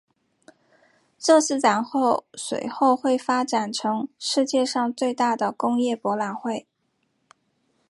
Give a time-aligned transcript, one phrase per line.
[1.19, 6.65] 这次展会随后发展成世界上最大的工业博览会。